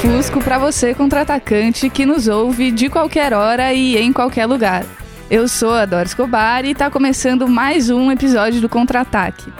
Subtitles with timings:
[0.00, 4.84] Fusco para você contra-atacante que nos ouve de qualquer hora e em qualquer lugar.
[5.30, 9.52] Eu sou a Doris Escobar e está começando mais um episódio do Contra-Ataque.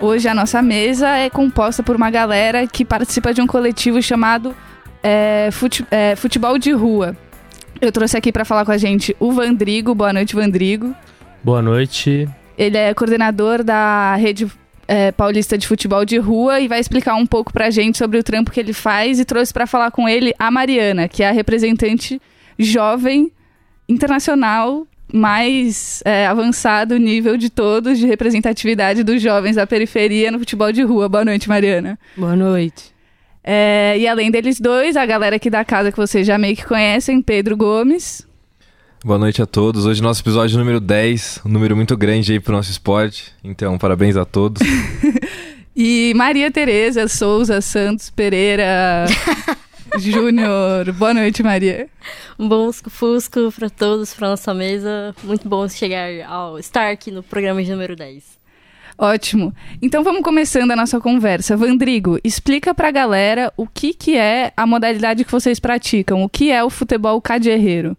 [0.00, 4.54] Hoje a nossa mesa é composta por uma galera que participa de um coletivo chamado
[5.02, 7.16] é, fute, é, Futebol de Rua.
[7.80, 9.94] Eu trouxe aqui para falar com a gente o Vandrigo.
[9.94, 10.94] Boa noite, Vandrigo.
[11.42, 12.28] Boa noite.
[12.58, 14.50] Ele é coordenador da rede
[14.88, 18.22] é, paulista de futebol de rua e vai explicar um pouco pra gente sobre o
[18.22, 21.32] trampo que ele faz e trouxe para falar com ele a Mariana, que é a
[21.32, 22.20] representante
[22.58, 23.30] jovem
[23.88, 30.70] internacional mais é, avançado nível de todos de representatividade dos jovens da periferia no futebol
[30.70, 31.08] de rua.
[31.08, 31.98] Boa noite, Mariana.
[32.16, 32.92] Boa noite.
[33.42, 36.66] É, e além deles dois, a galera aqui da casa que vocês já meio que
[36.66, 38.27] conhecem, Pedro Gomes.
[39.08, 39.86] Boa noite a todos.
[39.86, 43.32] Hoje nosso episódio número 10, um número muito grande aí pro nosso esporte.
[43.42, 44.60] Então, parabéns a todos.
[45.74, 49.06] e Maria Tereza Souza Santos Pereira
[49.98, 50.92] Júnior.
[50.92, 51.88] Boa noite, Maria.
[52.38, 55.14] Um bom fusco para todos, para nossa mesa.
[55.24, 58.38] Muito bom chegar ao estar aqui no programa de número 10.
[58.98, 59.54] Ótimo.
[59.80, 61.56] Então vamos começando a nossa conversa.
[61.56, 66.22] Vandrigo, explica pra galera o que, que é a modalidade que vocês praticam.
[66.22, 67.96] O que é o futebol cadierreiro?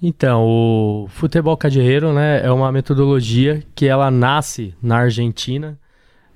[0.00, 5.78] Então, o futebol cadierreiro né, é uma metodologia que ela nasce na Argentina,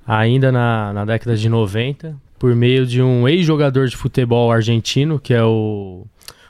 [0.05, 5.33] ainda na, na década de 90, por meio de um ex-jogador de futebol argentino, que
[5.33, 6.05] é o,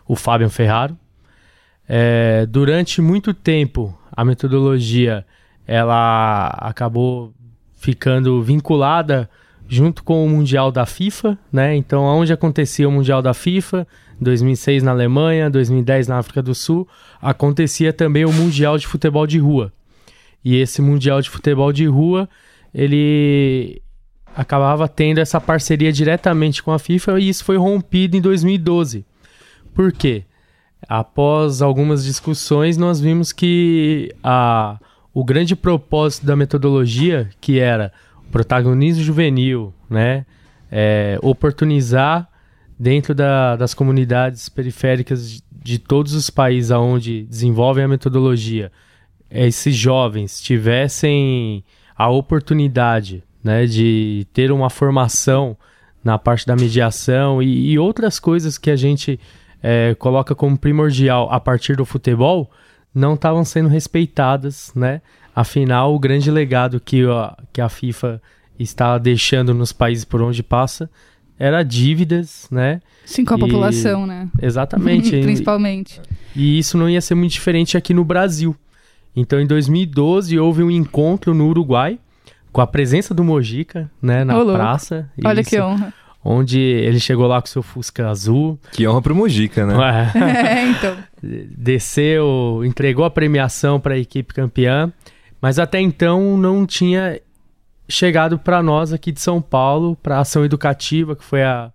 [0.08, 0.98] o Fábio Ferraro.
[1.88, 5.24] É, durante muito tempo, a metodologia
[5.68, 7.32] ela acabou
[7.76, 9.30] ficando vinculada
[9.68, 11.76] junto com o Mundial da FIFA, né?
[11.76, 13.88] Então, onde acontecia o Mundial da FIFA,
[14.24, 16.88] 2006 na Alemanha, 2010 na África do Sul,
[17.22, 19.72] acontecia também o Mundial de Futebol de Rua.
[20.44, 22.28] E esse Mundial de Futebol de Rua,
[22.74, 23.82] ele
[24.36, 29.06] acabava tendo essa parceria diretamente com a FIFA e isso foi rompido em 2012.
[29.74, 30.24] Por quê?
[30.88, 34.78] Após algumas discussões, nós vimos que a,
[35.14, 37.92] o grande propósito da metodologia, que era
[38.32, 40.26] protagonismo juvenil, né?
[40.72, 42.28] É, oportunizar
[42.84, 48.74] dentro da, das comunidades periféricas de todos os países onde desenvolvem a metodologia,
[49.32, 51.64] esses jovens tivessem
[51.96, 55.56] a oportunidade né, de ter uma formação
[56.04, 59.18] na parte da mediação e, e outras coisas que a gente
[59.62, 62.52] é, coloca como primordial a partir do futebol,
[62.94, 65.02] não estavam sendo respeitadas, né?
[65.34, 68.22] Afinal, o grande legado que a, que a FIFA
[68.60, 70.90] está deixando nos países por onde passa
[71.38, 72.80] era dívidas, né?
[73.06, 73.40] Sim, com a e...
[73.40, 74.30] população, né?
[74.42, 75.10] Exatamente.
[75.22, 76.02] Principalmente.
[76.36, 78.56] E isso não ia ser muito diferente aqui no Brasil.
[79.16, 82.00] Então, em 2012, houve um encontro no Uruguai,
[82.52, 84.54] com a presença do Mojica, né, na Olô.
[84.54, 85.10] praça.
[85.24, 85.94] Olha isso, que honra.
[86.26, 88.58] Onde ele chegou lá com seu Fusca azul.
[88.72, 89.76] Que honra pro Mojica, né?
[90.16, 90.98] É, então.
[91.22, 94.92] Desceu, entregou a premiação para a equipe campeã.
[95.42, 97.20] Mas até então não tinha
[97.88, 101.72] chegado para nós aqui de São Paulo, para a Ação Educativa, que foi a,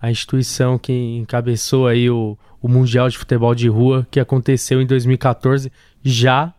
[0.00, 4.86] a instituição que encabeçou aí o, o Mundial de Futebol de Rua, que aconteceu em
[4.86, 5.70] 2014,
[6.02, 6.52] já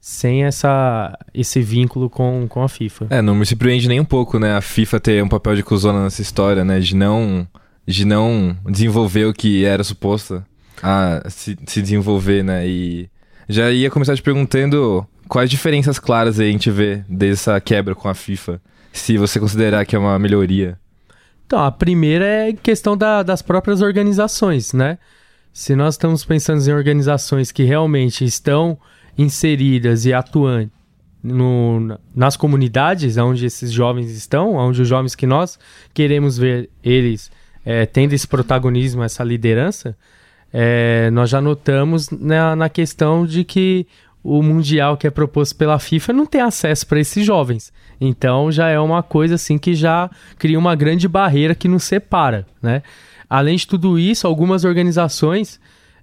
[0.00, 3.06] sem essa, esse vínculo com, com a FIFA.
[3.08, 6.04] É, não me surpreende nem um pouco, né, a FIFA ter um papel de cuzona
[6.04, 7.48] nessa história, né, de não,
[7.86, 10.44] de não desenvolver o que era suposto
[10.82, 13.08] a se, se desenvolver, né, e
[13.48, 18.14] já ia começar te perguntando quais diferenças claras a gente vê dessa quebra com a
[18.14, 18.60] FIFA,
[18.92, 20.78] se você considerar que é uma melhoria?
[21.46, 24.98] Então, a primeira é questão da, das próprias organizações, né?
[25.52, 28.78] Se nós estamos pensando em organizações que realmente estão
[29.16, 30.70] inseridas e atuando
[31.22, 35.58] no, nas comunidades onde esses jovens estão, onde os jovens que nós
[35.94, 37.30] queremos ver eles
[37.64, 39.96] é, tendo esse protagonismo, essa liderança,
[40.56, 43.88] é, nós já notamos na, na questão de que
[44.22, 47.72] o mundial que é proposto pela FIFA não tem acesso para esses jovens.
[48.00, 50.08] Então já é uma coisa assim que já
[50.38, 52.84] cria uma grande barreira que nos separa, né?
[53.28, 55.58] Além de tudo isso, algumas organizações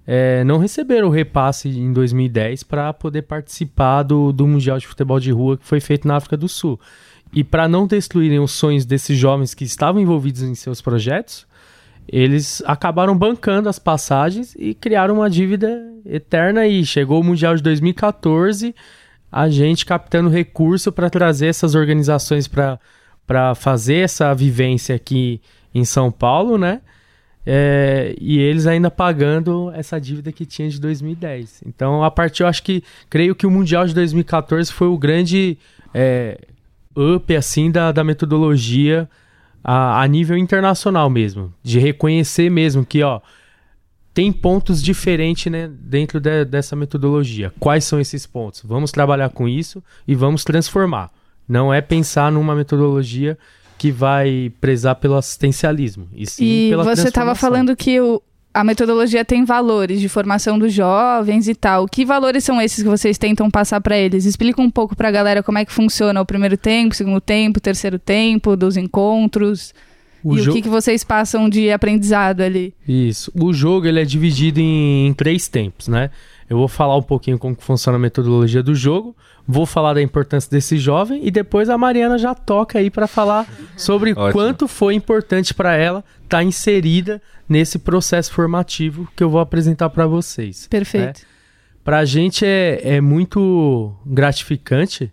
[0.06, 5.18] é, não receberam o repasse em 2010 para poder participar do, do Mundial de Futebol
[5.18, 6.78] de Rua que foi feito na África do Sul.
[7.32, 11.46] E para não destruírem os sonhos desses jovens que estavam envolvidos em seus projetos,
[12.08, 17.62] eles acabaram bancando as passagens e criaram uma dívida eterna e chegou o Mundial de
[17.62, 18.74] 2014,
[19.30, 25.40] a gente captando recurso para trazer essas organizações para fazer essa vivência aqui
[25.74, 26.80] em São Paulo, né?
[27.44, 31.62] É, e eles ainda pagando essa dívida que tinha de 2010.
[31.66, 35.58] Então, a partir, eu acho que, creio que o Mundial de 2014 foi o grande
[35.92, 36.38] é,
[36.96, 39.08] up, assim, da, da metodologia
[39.62, 41.52] a, a nível internacional mesmo.
[41.62, 43.20] De reconhecer mesmo que, ó,
[44.14, 47.52] tem pontos diferentes né, dentro de, dessa metodologia.
[47.58, 48.62] Quais são esses pontos?
[48.64, 51.10] Vamos trabalhar com isso e vamos transformar.
[51.48, 53.38] Não é pensar numa metodologia
[53.78, 56.08] que vai prezar pelo assistencialismo.
[56.14, 58.22] E, sim e pela você estava falando que o,
[58.54, 61.86] a metodologia tem valores de formação dos jovens e tal.
[61.86, 64.24] Que valores são esses que vocês tentam passar para eles?
[64.24, 67.60] Explica um pouco para a galera como é que funciona o primeiro tempo, segundo tempo,
[67.60, 69.74] terceiro tempo, dos encontros.
[70.22, 72.74] O e o que, que vocês passam de aprendizado ali?
[72.86, 73.32] Isso.
[73.34, 76.10] O jogo ele é dividido em, em três tempos, né?
[76.52, 79.16] Eu vou falar um pouquinho como funciona a metodologia do jogo,
[79.48, 83.50] vou falar da importância desse jovem e depois a Mariana já toca aí para falar
[83.74, 89.40] sobre quanto foi importante para ela estar tá inserida nesse processo formativo que eu vou
[89.40, 90.66] apresentar para vocês.
[90.66, 91.20] Perfeito.
[91.20, 91.26] Né?
[91.82, 95.10] Para a gente é, é muito gratificante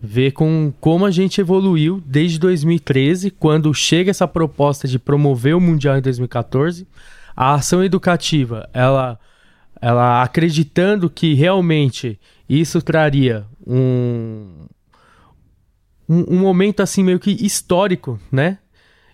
[0.00, 5.60] ver com, como a gente evoluiu desde 2013, quando chega essa proposta de promover o
[5.60, 6.86] Mundial em 2014.
[7.34, 9.18] A ação educativa, ela,
[9.80, 12.18] ela acreditando que realmente
[12.48, 14.66] isso traria um,
[16.08, 18.58] um, um, momento assim meio que histórico, né?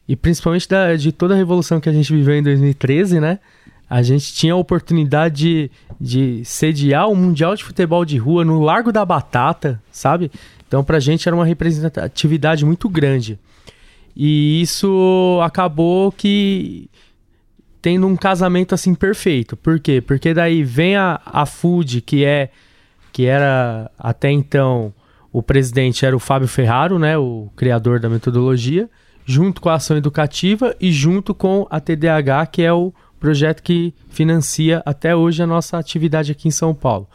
[0.08, 3.38] E principalmente da, de toda a revolução que a gente viveu em 2013, né?
[3.88, 5.70] A gente tinha a oportunidade de,
[6.00, 10.30] de sediar o Mundial de Futebol de Rua no Largo da Batata, sabe?
[10.66, 13.38] Então pra gente era uma representatividade muito grande.
[14.16, 16.88] E isso acabou que
[17.86, 19.56] tendo um casamento assim perfeito.
[19.56, 20.00] Por quê?
[20.00, 22.50] Porque daí vem a, a Food, que é
[23.12, 24.92] que era até então
[25.32, 28.90] o presidente era o Fábio Ferraro, né, o criador da metodologia,
[29.24, 33.94] junto com a ação educativa e junto com a TDAH, que é o projeto que
[34.08, 37.06] financia até hoje a nossa atividade aqui em São Paulo.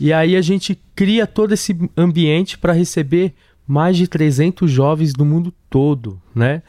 [0.00, 3.34] E aí a gente cria todo esse ambiente para receber
[3.66, 6.62] mais de 300 jovens do mundo todo, né?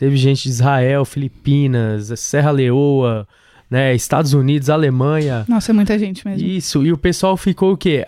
[0.00, 3.28] Teve gente de Israel, Filipinas, Serra Leoa,
[3.68, 5.44] né, Estados Unidos, Alemanha.
[5.46, 6.48] Nossa, é muita gente mesmo.
[6.48, 8.02] Isso, e o pessoal ficou o quê?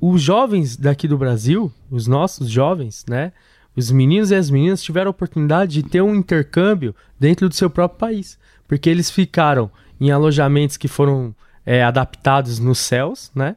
[0.00, 3.34] os jovens daqui do Brasil, os nossos jovens, né?
[3.76, 7.68] Os meninos e as meninas tiveram a oportunidade de ter um intercâmbio dentro do seu
[7.68, 8.38] próprio país.
[8.66, 11.34] Porque eles ficaram em alojamentos que foram
[11.66, 13.56] é, adaptados nos céus, né?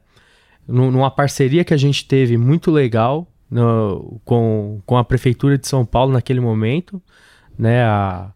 [0.67, 5.85] numa parceria que a gente teve muito legal no, com, com a Prefeitura de São
[5.85, 7.01] Paulo naquele momento,
[7.59, 7.83] né?
[7.83, 8.31] A,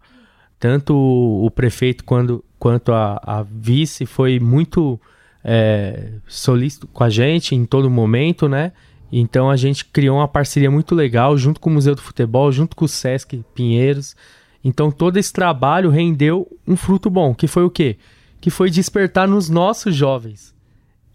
[0.59, 4.99] tanto o, prefeito quando, quanto a, a vice foi muito
[5.43, 8.73] é, solícito com a gente em todo momento, né?
[9.11, 12.75] Então a gente criou uma parceria muito legal junto com o Museu do Futebol, junto
[12.75, 14.15] com o Sesc Pinheiros.
[14.63, 17.97] Então todo esse trabalho rendeu um fruto bom, que foi o quê?
[18.41, 20.53] Que foi despertar nos nossos jovens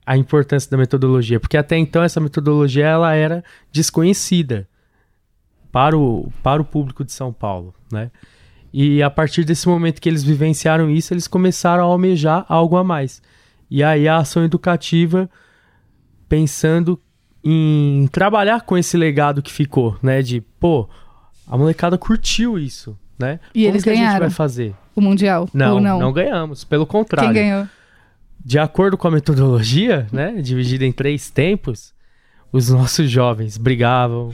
[0.06, 4.66] a importância da metodologia, porque até então essa metodologia ela era desconhecida
[5.70, 8.10] para o, para o público de São Paulo, né?
[8.72, 12.84] E a partir desse momento que eles vivenciaram isso, eles começaram a almejar algo a
[12.84, 13.22] mais.
[13.70, 15.28] E aí a ação educativa
[16.28, 17.00] pensando
[17.42, 20.20] em trabalhar com esse legado que ficou, né?
[20.20, 20.88] De, pô,
[21.46, 23.40] a molecada curtiu isso, né?
[23.54, 24.74] E Como eles que ganharam a gente vai fazer?
[24.94, 25.48] O Mundial?
[25.54, 26.12] Não, não, não?
[26.12, 26.64] ganhamos.
[26.64, 27.32] Pelo contrário.
[27.32, 27.66] Quem ganhou?
[28.44, 30.40] De acordo com a metodologia, né?
[30.42, 31.94] Dividida em três tempos,
[32.50, 34.32] os nossos jovens brigavam,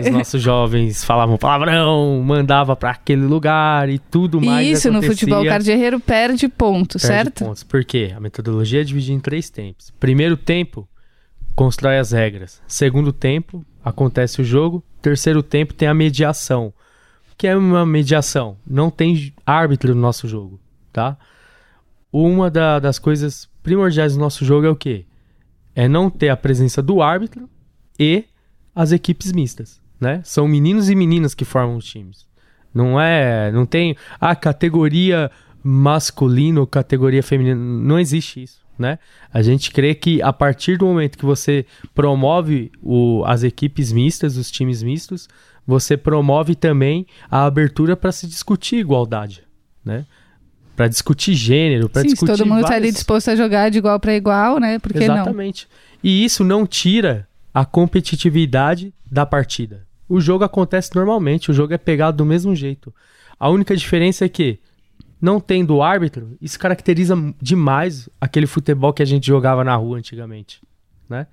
[0.00, 4.66] os nossos jovens falavam palavrão, mandava para aquele lugar e tudo mais.
[4.66, 5.08] E isso acontecia.
[5.08, 7.44] no futebol cardierreiro perde ponto, perde certo?
[7.44, 7.62] pontos.
[7.62, 8.12] Por quê?
[8.16, 9.90] A metodologia é dividida em três tempos.
[10.00, 10.88] Primeiro tempo,
[11.54, 12.62] constrói as regras.
[12.66, 14.82] Segundo tempo, acontece o jogo.
[15.02, 16.72] Terceiro tempo tem a mediação.
[17.32, 18.56] O que é uma mediação?
[18.66, 20.58] Não tem árbitro no nosso jogo,
[20.92, 21.18] tá?
[22.10, 25.06] Uma da, das coisas primordiais do nosso jogo é o quê?
[25.74, 27.48] É não ter a presença do árbitro
[27.98, 28.24] e
[28.74, 30.20] as equipes mistas, né?
[30.24, 32.26] São meninos e meninas que formam os times.
[32.74, 35.30] Não é, não tem a categoria
[35.62, 38.98] masculina ou categoria feminina, não existe isso, né?
[39.32, 44.36] A gente crê que a partir do momento que você promove o, as equipes mistas,
[44.36, 45.28] os times mistos,
[45.66, 49.44] você promove também a abertura para se discutir igualdade,
[49.84, 50.06] né?
[50.76, 53.98] Para discutir gênero, para discutir todo mundo tá ali várias- disposto a jogar de igual
[54.00, 54.78] para igual, né?
[54.78, 55.16] Por que não?
[55.16, 55.68] Exatamente.
[56.02, 59.86] E isso não tira a competitividade da partida.
[60.08, 62.92] O jogo acontece normalmente, o jogo é pegado do mesmo jeito.
[63.38, 64.58] A única diferença é que,
[65.20, 70.60] não tendo árbitro, isso caracteriza demais aquele futebol que a gente jogava na rua antigamente,
[71.08, 71.26] né?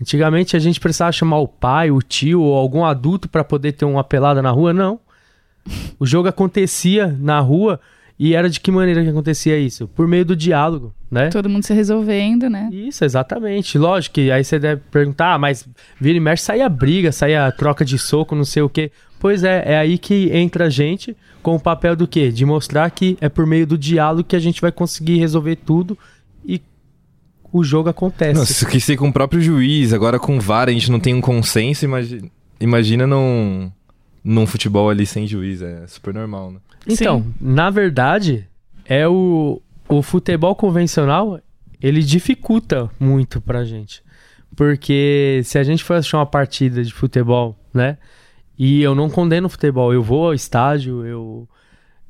[0.00, 3.84] Antigamente a gente precisava chamar o pai, o tio ou algum adulto para poder ter
[3.84, 4.98] uma pelada na rua, não.
[5.98, 7.78] O jogo acontecia na rua
[8.24, 9.88] e era de que maneira que acontecia isso?
[9.88, 11.28] Por meio do diálogo, né?
[11.28, 12.68] Todo mundo se resolvendo, né?
[12.70, 13.76] Isso, exatamente.
[13.76, 15.66] Lógico que aí você deve perguntar, ah, mas
[16.00, 18.92] vira e mexe, saía briga, saía troca de soco, não sei o quê.
[19.18, 22.30] Pois é, é aí que entra a gente com o papel do quê?
[22.30, 25.98] De mostrar que é por meio do diálogo que a gente vai conseguir resolver tudo
[26.46, 26.62] e
[27.52, 28.38] o jogo acontece.
[28.38, 31.00] Não, se que ser com o próprio juiz, agora com o VAR a gente não
[31.00, 32.28] tem um consenso, imagina,
[32.60, 33.68] imagina num,
[34.24, 36.60] num futebol ali sem juiz, é super normal, né?
[36.86, 38.46] Então, na verdade,
[38.84, 41.40] é o, o futebol convencional,
[41.80, 44.02] ele dificulta muito pra gente.
[44.54, 47.98] Porque se a gente for assistir uma partida de futebol, né?
[48.58, 51.48] E eu não condeno o futebol, eu vou ao estádio, eu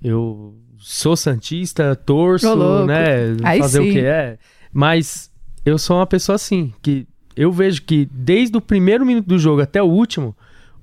[0.02, 3.92] eu sou santista, torço, né, Aí fazer o sim.
[3.92, 4.37] que é,
[4.73, 5.31] mas
[5.64, 9.62] eu sou uma pessoa assim, que eu vejo que desde o primeiro minuto do jogo
[9.62, 10.37] até o último,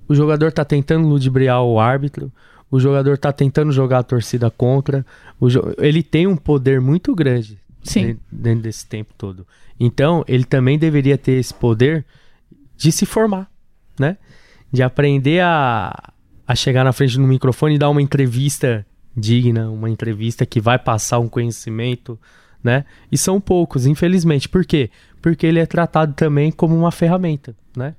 [0.09, 2.29] o jogador tá tentando ludibriar o árbitro,
[2.69, 5.05] o jogador tá tentando jogar a torcida contra,
[5.77, 8.05] ele tem um poder muito grande Sim.
[8.05, 9.47] den- dentro desse tempo todo.
[9.79, 12.05] Então, ele também deveria ter esse poder
[12.75, 13.49] de se formar,
[13.97, 14.17] né?
[14.71, 16.11] De aprender a,
[16.45, 18.85] a chegar na frente do microfone e dar uma entrevista
[19.15, 22.19] digna, uma entrevista que vai passar um conhecimento,
[22.63, 22.85] né?
[23.11, 24.47] E são poucos, infelizmente.
[24.49, 24.89] Por quê?
[25.21, 27.95] Porque ele é tratado também como uma ferramenta, né?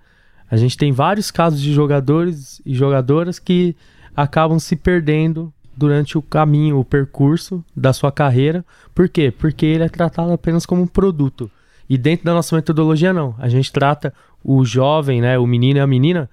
[0.51, 3.77] A gente tem vários casos de jogadores e jogadoras que
[4.17, 8.65] acabam se perdendo durante o caminho, o percurso da sua carreira.
[8.95, 9.31] Por quê?
[9.31, 11.51] Porque ele é tratado apenas como um produto.
[11.89, 13.35] E dentro da nossa metodologia, não.
[13.39, 14.13] A gente trata
[14.45, 16.29] o jovem, né, o menino e a menina,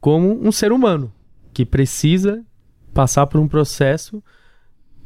[0.00, 1.12] como um ser humano
[1.52, 2.44] que precisa
[2.94, 4.22] passar por um processo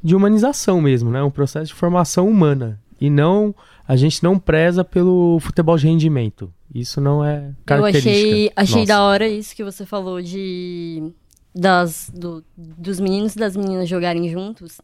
[0.03, 1.23] de humanização mesmo, né?
[1.23, 2.81] Um processo de formação humana.
[3.01, 3.55] E não,
[3.87, 6.53] a gente não preza pelo futebol de rendimento.
[6.75, 8.11] Isso não é Eu característica.
[8.11, 8.87] achei, achei nossa.
[8.87, 11.13] da hora isso que você falou de
[11.55, 14.81] das, do- dos meninos e das meninas jogarem juntos.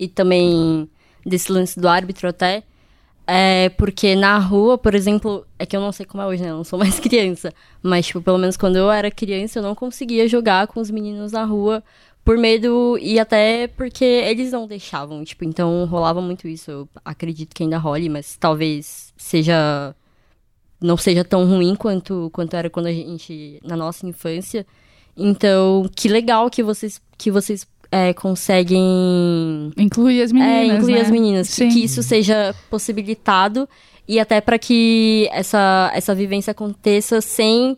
[0.00, 0.88] E também
[1.24, 2.64] desse lance do árbitro até.
[3.30, 6.50] É porque na rua, por exemplo, é que eu não sei como é hoje, né?
[6.50, 7.52] Eu não sou mais criança.
[7.82, 11.30] Mas, tipo, pelo menos quando eu era criança, eu não conseguia jogar com os meninos
[11.30, 11.84] na rua
[12.24, 16.70] por medo e até porque eles não deixavam, tipo, então rolava muito isso.
[16.70, 19.94] Eu acredito que ainda role, mas talvez seja
[20.80, 24.66] não seja tão ruim quanto, quanto era quando a gente, na nossa infância.
[25.16, 30.70] Então, que legal que vocês, que vocês é, conseguem Inclui as meninas.
[30.70, 31.00] é, incluir né?
[31.00, 31.54] as meninas.
[31.54, 33.68] Que, que isso seja possibilitado
[34.06, 37.76] e até para que essa, essa vivência aconteça sem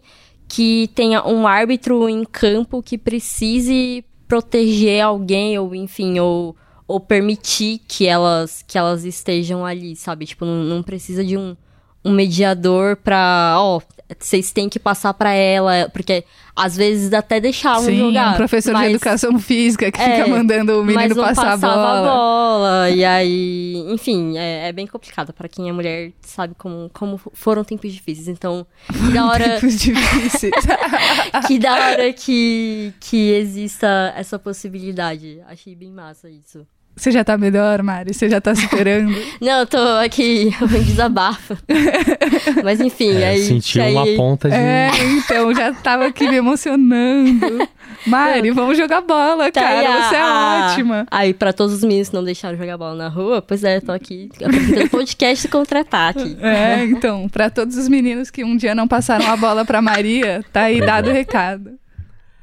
[0.49, 7.81] que tenha um árbitro em campo que precise proteger alguém ou enfim ou, ou permitir
[7.87, 11.57] que elas que elas estejam ali sabe tipo não, não precisa de um,
[12.05, 13.81] um mediador pra ó
[14.19, 16.25] vocês têm que passar pra ela porque
[16.57, 20.27] às vezes até deixavam Sim, jogar um professor de mas- educação física que É, fica
[20.29, 21.75] mandando o menino passar a bola.
[21.75, 22.91] a bola.
[22.91, 27.63] E aí, enfim, é, é bem complicado pra quem é mulher, sabe como, como foram
[27.63, 28.27] tempos difíceis.
[28.27, 30.53] Então, que da hora, Tempos difíceis.
[31.47, 35.41] que da hora que, que exista essa possibilidade.
[35.47, 36.67] Achei bem massa isso.
[37.01, 38.13] Você já tá melhor, Mari?
[38.13, 39.11] Você já tá superando?
[39.41, 41.57] Não, eu tô aqui em desabafo.
[42.63, 43.39] Mas enfim, É, aí.
[43.47, 44.55] sentiu aí, uma ponta de.
[44.55, 47.67] é, então, já tava aqui me emocionando.
[48.07, 49.95] Mari, vamos jogar bola, tá aí cara.
[49.95, 51.07] a- Você é a- ótima.
[51.11, 53.93] Aí, pra todos os meninos que não deixaram jogar bola na rua, pois é, tô
[53.93, 56.37] aqui apresentando podcast contra-ataque.
[56.41, 60.45] É, então, pra todos os meninos que um dia não passaram a bola pra Maria,
[60.53, 61.73] tá aí dado o recado.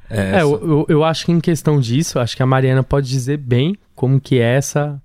[0.09, 3.37] É, eu, eu, eu acho que em questão disso, acho que a Mariana pode dizer
[3.37, 5.01] bem como que é essa,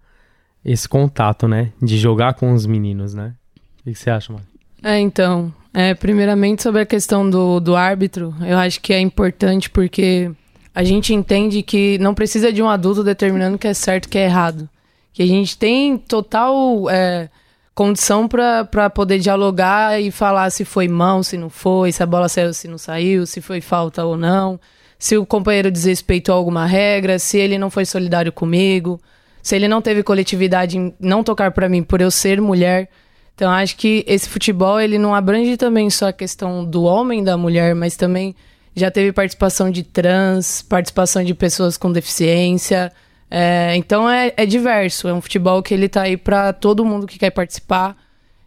[0.65, 1.73] esse contato, né?
[1.83, 3.35] De jogar com os meninos, né?
[3.81, 4.45] O que que você acha, Mari?
[4.83, 9.71] É, então, é, primeiramente sobre a questão do, do árbitro, eu acho que é importante
[9.71, 10.31] porque
[10.75, 14.09] a gente entende que não precisa de um adulto determinando o que é certo e
[14.09, 14.69] o que é errado.
[15.13, 17.29] Que a gente tem total é,
[17.75, 22.29] condição para poder dialogar e falar se foi mão, se não foi, se a bola
[22.29, 24.59] saiu, se não saiu, se foi falta ou não,
[25.03, 29.01] se o companheiro desrespeitou alguma regra, se ele não foi solidário comigo,
[29.43, 32.89] se ele não teve coletividade em não tocar para mim por eu ser mulher.
[33.35, 37.37] Então acho que esse futebol ele não abrange também só a questão do homem da
[37.37, 38.33] mulher, mas também
[38.77, 42.93] já teve participação de trans, participação de pessoas com deficiência,
[43.35, 47.07] É, então é, é diverso, é um futebol que ele tá aí para todo mundo
[47.07, 47.97] que quer participar.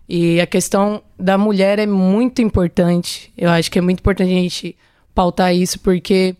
[0.07, 3.33] E a questão da mulher é muito importante.
[3.35, 4.77] Eu acho que é muito importante a gente
[5.15, 6.35] pautar isso, porque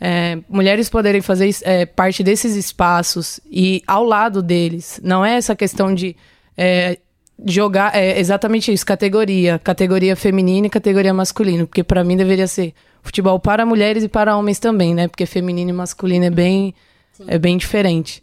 [0.00, 5.00] é, mulheres poderem fazer é, parte desses espaços e ao lado deles.
[5.02, 6.14] Não é essa questão de
[6.56, 6.98] é,
[7.44, 12.74] jogar é exatamente isso, categoria, categoria feminina e categoria masculina, porque para mim deveria ser
[13.02, 15.08] futebol para mulheres e para homens também, né?
[15.08, 16.74] Porque feminino e masculino é bem
[17.26, 18.22] é bem diferente.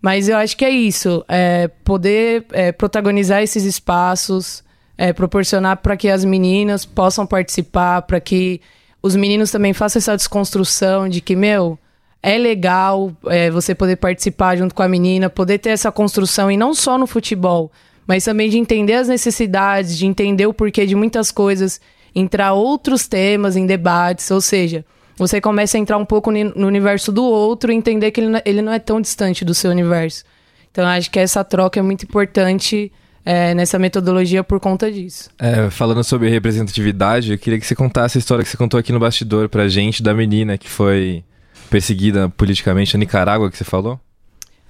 [0.00, 4.62] Mas eu acho que é isso, é poder é, protagonizar esses espaços,
[4.96, 8.60] é, proporcionar para que as meninas possam participar, para que
[9.02, 11.78] os meninos também façam essa desconstrução de que, meu,
[12.22, 16.56] é legal é, você poder participar junto com a menina, poder ter essa construção, e
[16.56, 17.70] não só no futebol,
[18.06, 21.80] mas também de entender as necessidades, de entender o porquê de muitas coisas,
[22.14, 24.84] entrar outros temas em debates, ou seja,
[25.16, 28.72] você começa a entrar um pouco no universo do outro e entender que ele não
[28.72, 30.24] é tão distante do seu universo.
[30.70, 32.92] Então, acho que essa troca é muito importante
[33.24, 35.30] é, nessa metodologia por conta disso.
[35.38, 38.92] É, falando sobre representatividade, eu queria que você contasse a história que você contou aqui
[38.92, 41.24] no bastidor pra gente da menina que foi
[41.68, 44.00] perseguida politicamente na Nicarágua, que você falou.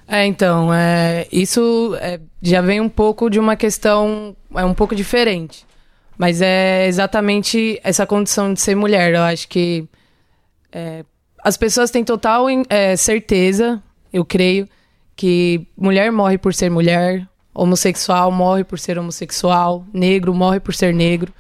[0.07, 4.95] É, então, é, isso é, já vem um pouco de uma questão é um pouco
[4.95, 5.67] diferente.
[6.17, 9.15] Mas é exatamente essa condição de ser mulher.
[9.15, 9.87] Eu acho que
[10.73, 11.05] é,
[11.45, 13.81] as pessoas têm total é, certeza,
[14.13, 14.69] eu creio,
[15.15, 17.27] que mulher morre por ser mulher,
[17.59, 21.33] homossexual morre por ser homossexual, negro morre por ser negro.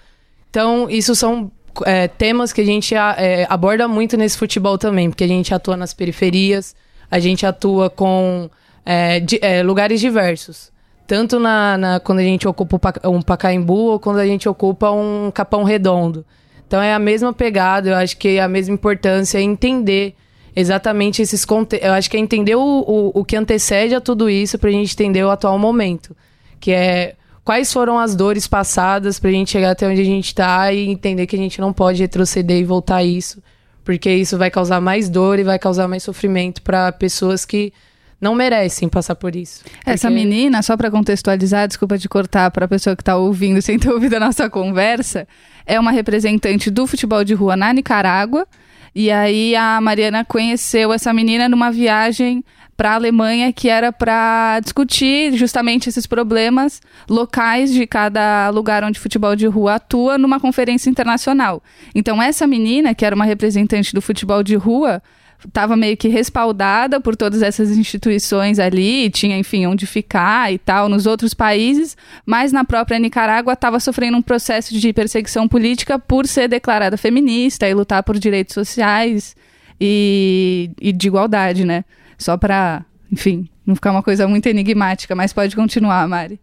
[0.50, 1.50] Então, isso são
[1.86, 5.76] é, temas que a gente é, aborda muito nesse futebol também, porque a gente atua
[5.76, 6.74] nas periferias,
[7.10, 8.50] a gente atua com
[8.84, 10.72] é, de, é, lugares diversos.
[11.06, 15.30] Tanto na, na, quando a gente ocupa um Pacaembu ou quando a gente ocupa um
[15.32, 16.24] Capão Redondo.
[16.66, 20.14] Então é a mesma pegada, eu acho que é a mesma importância entender
[20.58, 21.88] exatamente esses contextos.
[21.88, 24.72] Eu acho que é entender o, o, o que antecede a tudo isso para a
[24.72, 26.16] gente entender o atual momento.
[26.58, 30.26] Que é quais foram as dores passadas para a gente chegar até onde a gente
[30.26, 33.42] está e entender que a gente não pode retroceder e voltar a isso.
[33.84, 37.72] Porque isso vai causar mais dor e vai causar mais sofrimento para pessoas que
[38.20, 39.62] não merecem passar por isso.
[39.62, 39.90] Porque...
[39.90, 43.78] Essa menina, só para contextualizar, desculpa de cortar para a pessoa que está ouvindo sem
[43.78, 45.26] ter ouvido a nossa conversa,
[45.64, 48.46] é uma representante do futebol de rua na Nicarágua.
[48.94, 52.44] E aí a Mariana conheceu essa menina numa viagem
[52.76, 59.00] para a Alemanha que era para discutir justamente esses problemas locais de cada lugar onde
[59.00, 61.60] futebol de rua atua numa conferência internacional.
[61.92, 65.02] Então essa menina, que era uma representante do futebol de rua,
[65.46, 70.88] estava meio que respaldada por todas essas instituições ali, tinha, enfim, onde ficar e tal,
[70.88, 71.96] nos outros países,
[72.26, 77.68] mas na própria Nicarágua estava sofrendo um processo de perseguição política por ser declarada feminista
[77.68, 79.36] e lutar por direitos sociais
[79.80, 81.84] e, e de igualdade, né?
[82.18, 86.40] Só para, enfim, não ficar uma coisa muito enigmática, mas pode continuar, Mari.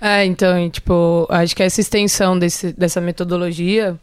[0.00, 3.98] É, então, tipo, acho que essa extensão desse, dessa metodologia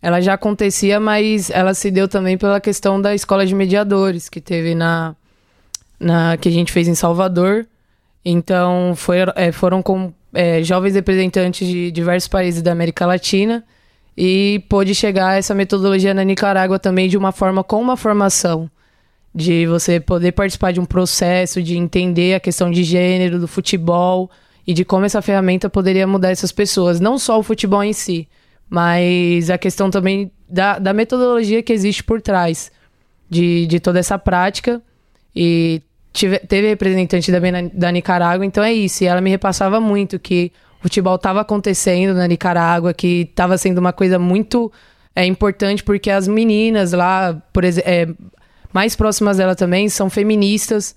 [0.00, 4.40] ela já acontecia, mas ela se deu também pela questão da escola de mediadores que
[4.40, 5.16] teve na,
[5.98, 7.66] na que a gente fez em Salvador.
[8.24, 13.64] Então foi, é, foram com é, jovens representantes de diversos países da América Latina
[14.16, 18.70] e pôde chegar essa metodologia na Nicarágua também de uma forma com uma formação
[19.34, 24.30] de você poder participar de um processo, de entender a questão de gênero, do futebol
[24.66, 28.26] e de como essa ferramenta poderia mudar essas pessoas, não só o futebol em si,
[28.68, 32.70] mas a questão também da, da metodologia que existe por trás
[33.28, 34.82] de, de toda essa prática.
[35.34, 37.38] E tive, teve representante na,
[37.72, 39.04] da Nicarágua, então é isso.
[39.04, 43.78] E ela me repassava muito que o futebol estava acontecendo na Nicarágua, que estava sendo
[43.78, 44.72] uma coisa muito
[45.14, 48.08] é, importante, porque as meninas lá, por exemplo, é,
[48.72, 50.94] mais próximas dela também, são feministas.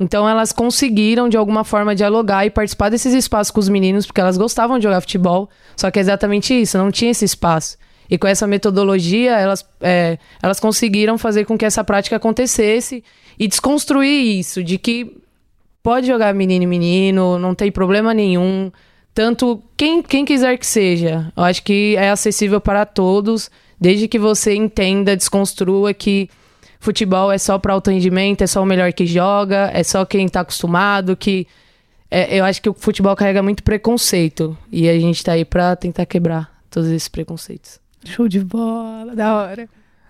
[0.00, 4.20] Então elas conseguiram de alguma forma dialogar e participar desses espaços com os meninos, porque
[4.20, 7.76] elas gostavam de jogar futebol, só que é exatamente isso, não tinha esse espaço.
[8.08, 13.04] E com essa metodologia, elas, é, elas conseguiram fazer com que essa prática acontecesse
[13.38, 15.18] e desconstruir isso, de que
[15.82, 18.72] pode jogar menino e menino, não tem problema nenhum.
[19.14, 21.30] Tanto quem, quem quiser que seja.
[21.36, 26.28] Eu acho que é acessível para todos, desde que você entenda, desconstrua que
[26.80, 30.26] futebol é só para alto rendimento, é só o melhor que joga, é só quem
[30.28, 31.46] tá acostumado, que
[32.10, 35.76] é, eu acho que o futebol carrega muito preconceito e a gente tá aí para
[35.76, 37.78] tentar quebrar todos esses preconceitos.
[38.04, 39.68] Show de bola, da hora.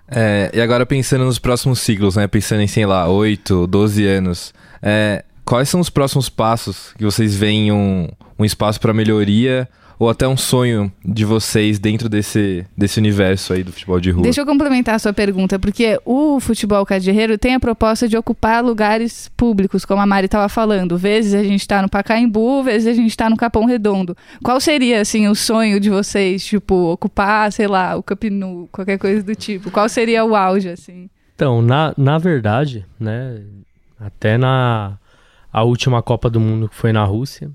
[0.09, 2.27] É, e agora pensando nos próximos ciclos, né?
[2.27, 4.55] Pensando em, sei lá, 8, 12 anos.
[4.81, 9.69] É, quais são os próximos passos que vocês veem um, um espaço para melhoria
[10.01, 14.23] ou até um sonho de vocês dentro desse, desse universo aí do futebol de rua?
[14.23, 18.65] Deixa eu complementar a sua pergunta, porque o futebol cadirreiro tem a proposta de ocupar
[18.65, 20.97] lugares públicos, como a Mari estava falando.
[20.97, 24.17] Vezes a gente está no Pacaembu, vezes a gente está no Capão Redondo.
[24.43, 28.97] Qual seria, assim, o sonho de vocês, tipo, ocupar, sei lá, o Camp Nou, qualquer
[28.97, 29.71] coisa do tipo?
[29.71, 31.11] Qual seria o auge, assim?
[31.35, 33.43] Então, na, na verdade, né,
[34.01, 34.97] até na
[35.53, 37.51] a última Copa do Mundo que foi na Rússia,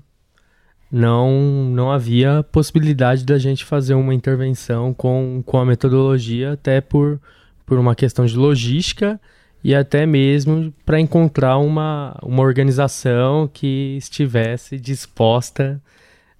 [0.96, 1.30] não,
[1.68, 7.20] não havia possibilidade da gente fazer uma intervenção com, com a metodologia, até por,
[7.66, 9.20] por uma questão de logística
[9.62, 15.82] e até mesmo para encontrar uma, uma organização que estivesse disposta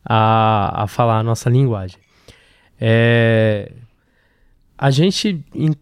[0.02, 1.98] a, a falar a nossa linguagem.
[2.80, 3.70] É,
[4.78, 5.74] a gente in,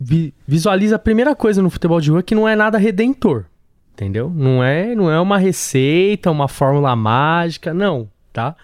[0.00, 3.44] vi, visualiza a primeira coisa no futebol de rua que não é nada redentor
[4.00, 4.32] entendeu?
[4.34, 8.56] Não é, não é uma receita, uma fórmula mágica, não, tá?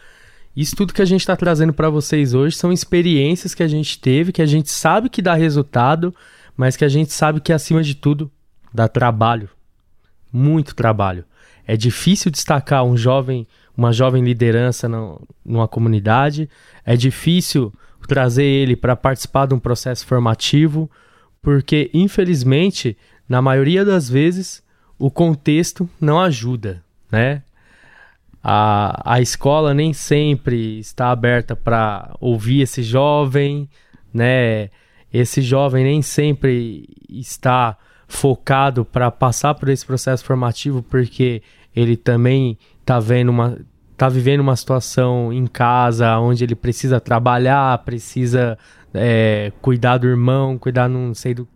[0.57, 4.01] Isso tudo que a gente está trazendo para vocês hoje são experiências que a gente
[4.01, 6.14] teve, que a gente sabe que dá resultado,
[6.57, 8.31] mas que a gente sabe que acima de tudo
[8.72, 9.51] dá trabalho,
[10.33, 11.22] muito trabalho.
[11.66, 13.46] É difícil destacar um jovem,
[13.77, 16.49] uma jovem liderança no, numa comunidade.
[16.83, 17.70] É difícil
[18.09, 20.90] trazer ele para participar de um processo formativo,
[21.42, 22.96] porque infelizmente,
[23.29, 24.64] na maioria das vezes,
[24.98, 27.42] o contexto não ajuda, né?
[28.42, 33.68] A, a escola nem sempre está aberta para ouvir esse jovem,
[34.12, 34.70] né?
[35.12, 41.42] Esse jovem nem sempre está focado para passar por esse processo formativo porque
[41.74, 43.59] ele também está vendo uma
[43.96, 48.59] tá vivendo uma situação em casa onde ele precisa trabalhar, precisa
[48.92, 51.48] é, cuidar do irmão, cuidar não sei do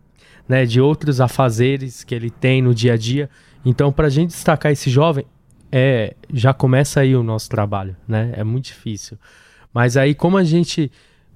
[0.50, 3.30] né, de outros afazeres que ele tem no dia a dia.
[3.64, 5.24] Então, para a gente destacar esse jovem,
[5.70, 8.32] é, já começa aí o nosso trabalho, né?
[8.34, 9.16] É muito difícil.
[9.72, 10.90] Mas aí, como a gente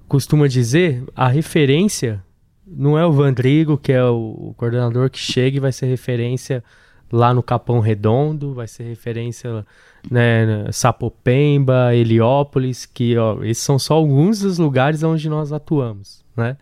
[0.05, 2.21] costuma dizer, a referência
[2.67, 6.61] não é o Vandrigo, que é o, o coordenador que chega e vai ser referência
[7.09, 9.65] lá no Capão Redondo, vai ser referência
[10.11, 16.57] né, Sapopemba, Heliópolis, que ó, esses são só alguns dos lugares onde nós atuamos, né?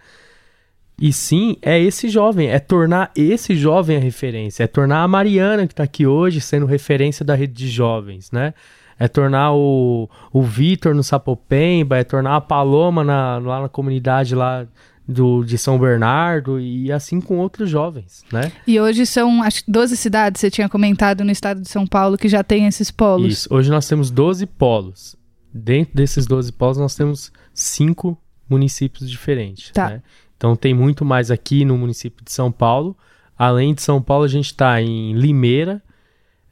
[1.00, 5.66] E sim, é esse jovem, é tornar esse jovem a referência, é tornar a Mariana,
[5.66, 8.54] que está aqui hoje, sendo referência da rede de jovens, né?
[9.00, 14.36] É tornar o, o Vitor no Sapopemba, é tornar a Paloma na, lá na comunidade
[14.36, 14.68] lá
[15.08, 18.52] do, de São Bernardo e assim com outros jovens, né?
[18.66, 22.30] E hoje são acho 12 cidades, você tinha comentado no estado de São Paulo que
[22.30, 23.34] já tem esses polos.
[23.34, 25.16] Isso, hoje nós temos 12 polos.
[25.54, 28.18] Dentro desses 12 polos nós temos cinco
[28.50, 29.90] municípios diferentes, tá.
[29.90, 30.02] né?
[30.44, 32.98] Então tem muito mais aqui no município de São Paulo.
[33.38, 35.82] Além de São Paulo, a gente está em Limeira,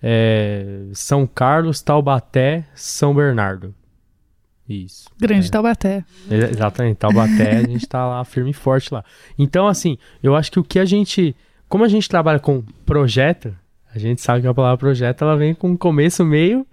[0.01, 3.75] é, São Carlos, Taubaté, São Bernardo.
[4.67, 5.09] Isso.
[5.19, 5.51] Grande é.
[5.51, 6.05] Taubaté.
[6.29, 9.03] exatamente, Taubaté, a gente está lá firme e forte lá.
[9.37, 11.35] Então, assim, eu acho que o que a gente.
[11.67, 13.53] Como a gente trabalha com projeto,
[13.93, 16.65] a gente sabe que a palavra projeto ela vem com começo, meio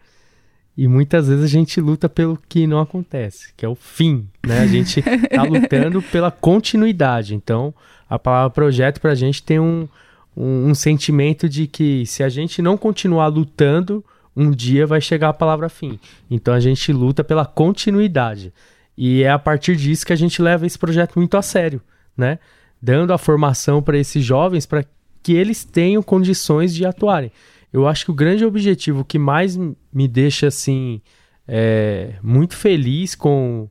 [0.78, 4.60] e muitas vezes a gente luta pelo que não acontece, que é o fim, né?
[4.60, 7.34] A gente está lutando pela continuidade.
[7.34, 7.74] Então,
[8.08, 9.88] a palavra projeto para a gente tem um,
[10.36, 14.04] um, um, sentimento de que se a gente não continuar lutando,
[14.36, 15.98] um dia vai chegar a palavra fim.
[16.30, 18.52] Então, a gente luta pela continuidade.
[18.96, 21.82] E é a partir disso que a gente leva esse projeto muito a sério,
[22.16, 22.38] né?
[22.80, 24.84] Dando a formação para esses jovens para
[25.24, 27.32] que eles tenham condições de atuarem
[27.72, 31.00] eu acho que o grande objetivo que mais me deixa assim
[31.46, 33.68] é, muito feliz com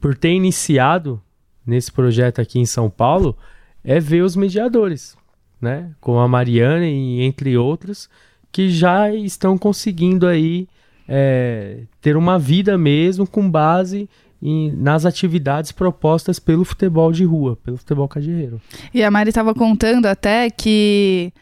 [0.00, 1.20] por ter iniciado
[1.66, 3.36] nesse projeto aqui em São Paulo
[3.82, 5.16] é ver os mediadores,
[5.60, 5.90] né?
[6.00, 8.08] Com a Mariana e entre outros
[8.52, 10.68] que já estão conseguindo aí
[11.08, 14.08] é, ter uma vida mesmo com base
[14.40, 18.60] em, nas atividades propostas pelo futebol de rua, pelo futebol cadeiro.
[18.92, 21.32] E a Mari estava contando até que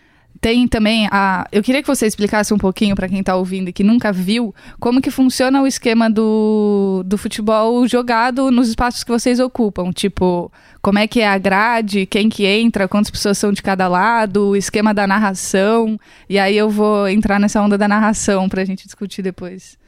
[0.43, 1.47] tem também a.
[1.53, 4.53] Eu queria que você explicasse um pouquinho para quem está ouvindo e que nunca viu
[4.81, 9.93] como que funciona o esquema do, do futebol jogado nos espaços que vocês ocupam.
[9.93, 10.51] Tipo,
[10.83, 14.49] como é que é a grade, quem que entra, quantas pessoas são de cada lado,
[14.49, 15.97] o esquema da narração.
[16.29, 19.79] E aí eu vou entrar nessa onda da narração para a gente discutir depois.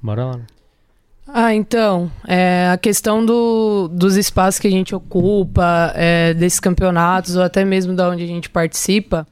[0.00, 0.40] Bora lá.
[1.26, 7.34] Ah, então, é, a questão do, dos espaços que a gente ocupa, é, desses campeonatos,
[7.34, 9.26] ou até mesmo da onde a gente participa,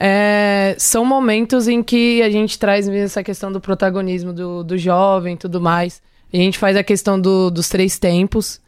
[0.00, 4.78] é, são momentos em que a gente traz mesmo essa questão do protagonismo do, do
[4.78, 6.00] jovem e tudo mais.
[6.32, 8.60] A gente faz a questão do, dos três tempos,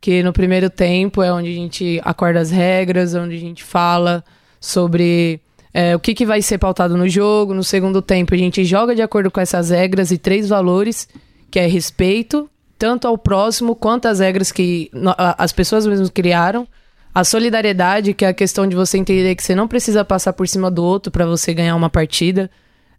[0.00, 4.22] que no primeiro tempo é onde a gente acorda as regras, onde a gente fala
[4.60, 5.40] sobre
[5.72, 7.54] é, o que, que vai ser pautado no jogo.
[7.54, 11.08] No segundo tempo, a gente joga de acordo com essas regras e três valores
[11.50, 14.90] que é respeito, tanto ao próximo quanto às regras que
[15.38, 16.66] as pessoas mesmo criaram.
[17.14, 20.48] A solidariedade, que é a questão de você entender que você não precisa passar por
[20.48, 22.50] cima do outro para você ganhar uma partida.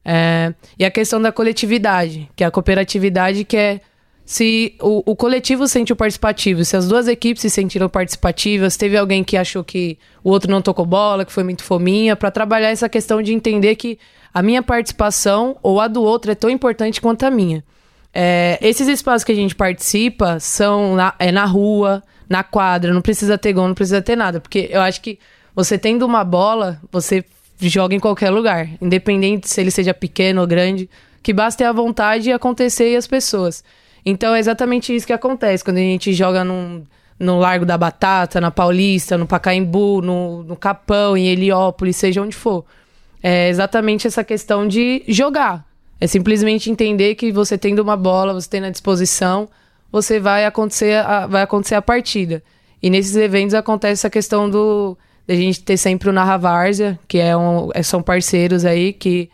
[0.06, 3.82] É, e a questão da coletividade, que é a cooperatividade, que é
[4.24, 9.24] se o, o coletivo sentiu participativo, se as duas equipes se sentiram participativas, teve alguém
[9.24, 12.88] que achou que o outro não tocou bola, que foi muito fominha, para trabalhar essa
[12.88, 14.00] questão de entender que
[14.34, 17.64] a minha participação ou a do outro é tão importante quanto a minha.
[18.14, 23.02] É, esses espaços que a gente participa são na, é na rua, na quadra, não
[23.02, 25.20] precisa ter gol, não precisa ter nada, porque eu acho que
[25.56, 27.24] você tendo uma bola, você
[27.60, 30.90] joga em qualquer lugar, independente se ele seja pequeno ou grande,
[31.24, 33.64] que basta ter a vontade e acontecer e as pessoas.
[34.06, 36.84] Então é exatamente isso que acontece quando a gente joga num,
[37.18, 42.36] no Largo da Batata, na Paulista, no Pacaembu, no, no Capão, em Heliópolis, seja onde
[42.36, 42.66] for.
[43.24, 45.66] É exatamente essa questão de jogar.
[46.00, 49.48] É simplesmente entender que você tendo uma bola, você tendo à disposição,
[49.92, 52.44] você vai acontecer a, vai acontecer a partida.
[52.82, 57.18] E nesses eventos acontece essa questão do da gente ter sempre o Narra Várzea, que
[57.18, 59.30] é um, é, são parceiros aí que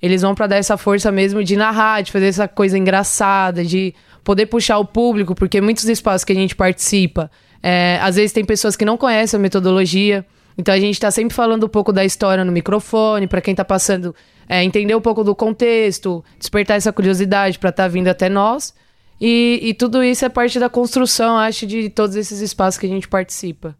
[0.00, 3.94] eles vão para dar essa força mesmo de narrar, de fazer essa coisa engraçada, de
[4.22, 7.30] poder puxar o público, porque muitos espaços que a gente participa,
[7.62, 10.24] é, às vezes tem pessoas que não conhecem a metodologia.
[10.56, 13.64] Então a gente está sempre falando um pouco da história no microfone, para quem está
[13.64, 14.14] passando,
[14.48, 18.74] é, entender um pouco do contexto, despertar essa curiosidade para estar tá vindo até nós.
[19.20, 22.88] E, e tudo isso é parte da construção, acho, de todos esses espaços que a
[22.88, 23.76] gente participa.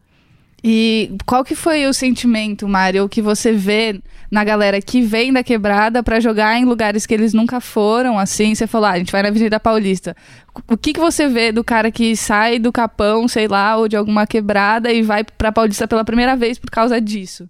[0.67, 5.45] E qual que foi o sentimento, Mário, que você vê na galera que vem da
[5.45, 8.55] quebrada para jogar em lugares que eles nunca foram, assim?
[8.55, 10.17] Você falou, ah, a gente vai na Avenida Paulista.
[10.67, 13.97] O que, que você vê do cara que sai do Capão, sei lá, ou de
[13.97, 17.47] alguma quebrada e vai pra Paulista pela primeira vez por causa disso?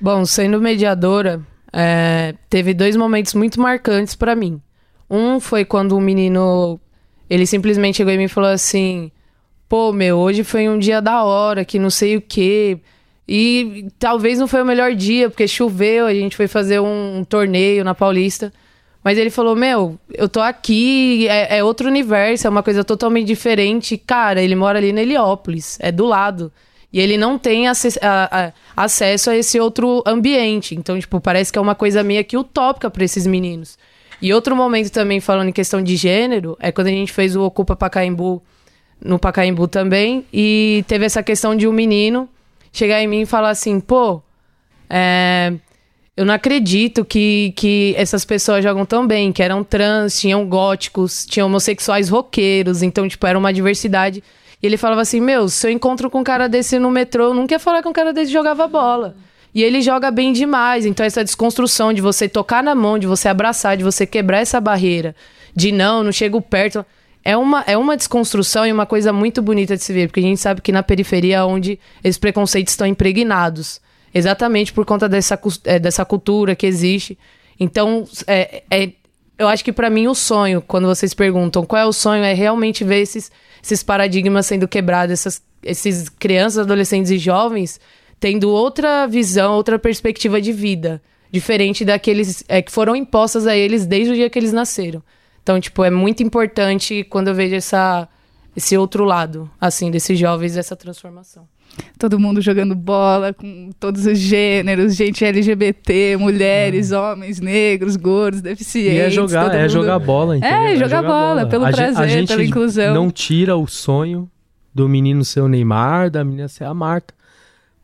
[0.00, 1.40] Bom, sendo mediadora,
[1.72, 4.60] é, teve dois momentos muito marcantes para mim.
[5.08, 6.80] Um foi quando um menino,
[7.28, 9.10] ele simplesmente chegou e me falou assim
[9.68, 12.78] pô, meu, hoje foi um dia da hora, que não sei o quê.
[13.28, 17.24] E talvez não foi o melhor dia, porque choveu, a gente foi fazer um, um
[17.24, 18.52] torneio na Paulista.
[19.04, 23.26] Mas ele falou: Meu, eu tô aqui, é, é, outro universo, é uma coisa totalmente
[23.26, 23.98] diferente.
[23.98, 26.50] Cara, ele mora ali na Heliópolis, é do lado.
[26.90, 30.74] E ele não tem a, a, acesso a esse outro ambiente.
[30.74, 33.78] Então, tipo, parece que é uma coisa meio que utópica para esses meninos.
[34.20, 37.42] E outro momento também, falando em questão de gênero, é quando a gente fez o
[37.42, 38.42] Ocupa Pacaembu
[39.00, 40.24] no Pacaembu também.
[40.32, 42.28] E teve essa questão de um menino
[42.72, 44.20] chegar em mim e falar assim: pô,
[44.90, 45.52] é,
[46.16, 51.24] eu não acredito que, que essas pessoas jogam tão bem, que eram trans, tinham góticos,
[51.24, 54.22] tinham homossexuais roqueiros, então, tipo, era uma diversidade.
[54.60, 57.34] E ele falava assim: Meu, se eu encontro com um cara desse no metrô, eu
[57.34, 59.14] nunca ia falar que um cara desse jogava bola.
[59.54, 60.84] E ele joga bem demais.
[60.86, 64.60] Então, essa desconstrução de você tocar na mão, de você abraçar, de você quebrar essa
[64.60, 65.14] barreira,
[65.54, 66.84] de não, não chego perto
[67.24, 70.22] é uma, é uma desconstrução e uma coisa muito bonita de se ver, porque a
[70.22, 73.80] gente sabe que na periferia é onde esses preconceitos estão impregnados,
[74.14, 77.18] exatamente por conta dessa, é, dessa cultura que existe.
[77.60, 78.92] Então, é, é
[79.36, 82.32] eu acho que para mim o sonho, quando vocês perguntam qual é o sonho, é
[82.32, 83.30] realmente ver esses,
[83.62, 87.80] esses paradigmas sendo quebrados, essas esses crianças, adolescentes e jovens
[88.20, 93.86] tendo outra visão, outra perspectiva de vida, diferente daqueles é, que foram impostas a eles
[93.86, 95.02] desde o dia que eles nasceram.
[95.42, 98.08] Então, tipo, é muito importante quando eu vejo essa,
[98.56, 101.46] esse outro lado, assim, desses jovens, essa transformação.
[101.98, 106.98] Todo mundo jogando bola com todos os gêneros, gente LGBT, mulheres, é.
[106.98, 108.92] homens, negros, gordos, deficientes.
[108.92, 109.68] E é jogar, é mundo...
[109.68, 110.56] jogar bola, entendeu?
[110.56, 112.94] É, jogar, é jogar bola, bola, pelo a prazer, gente, pela inclusão.
[112.94, 114.28] Não tira o sonho
[114.74, 117.14] do menino ser o Neymar, da menina ser a Marta.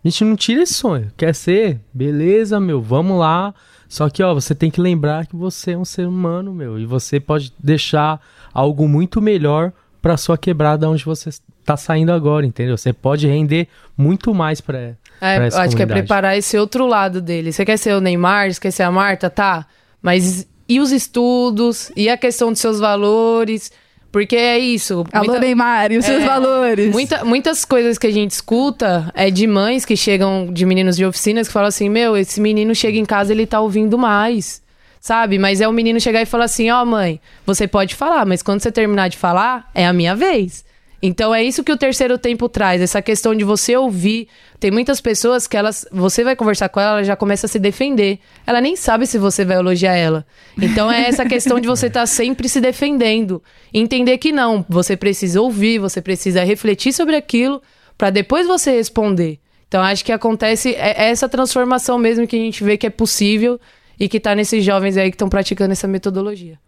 [0.04, 1.10] A gente não tira esse sonho.
[1.16, 1.80] Quer ser?
[1.92, 3.54] Beleza, meu, vamos lá
[3.94, 6.84] só que, ó, você tem que lembrar que você é um ser humano, meu, e
[6.84, 8.20] você pode deixar
[8.52, 12.76] algo muito melhor para sua quebrada onde você está saindo agora, entendeu?
[12.76, 16.86] Você pode render muito mais para é, pra essa acho que é preparar esse outro
[16.86, 17.52] lado dele.
[17.52, 19.64] Você quer ser o Neymar, você quer ser a Marta, tá?
[20.02, 21.92] Mas e os estudos?
[21.94, 23.70] E a questão dos seus valores?
[24.14, 25.04] Porque é isso.
[25.12, 26.92] Alô, muita, Neymar, e os é, seus valores?
[26.92, 31.04] Muita, muitas coisas que a gente escuta é de mães que chegam, de meninos de
[31.04, 34.62] oficinas, que falam assim: Meu, esse menino chega em casa ele tá ouvindo mais.
[35.00, 35.36] Sabe?
[35.36, 38.40] Mas é o menino chegar e falar assim: Ó, oh, mãe, você pode falar, mas
[38.40, 40.63] quando você terminar de falar, é a minha vez.
[41.06, 44.26] Então é isso que o terceiro tempo traz, essa questão de você ouvir.
[44.58, 47.58] Tem muitas pessoas que elas, você vai conversar com ela, ela já começa a se
[47.58, 48.20] defender.
[48.46, 50.24] Ela nem sabe se você vai elogiar ela.
[50.58, 54.96] Então é essa questão de você estar tá sempre se defendendo, entender que não, você
[54.96, 57.60] precisa ouvir, você precisa refletir sobre aquilo
[57.98, 59.38] para depois você responder.
[59.68, 62.90] Então acho que acontece é, é essa transformação mesmo que a gente vê que é
[62.90, 63.60] possível
[64.00, 66.58] e que está nesses jovens aí que estão praticando essa metodologia.